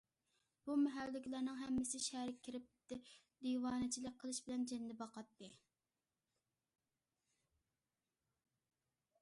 [0.67, 2.95] بۇ مەھەللىدىكىلەرنىڭ ھەممىسى شەھەرگە كىرىپ
[3.47, 5.51] دىۋانىچىلىك قىلىش بىلەن جېنىنى باقاتتى.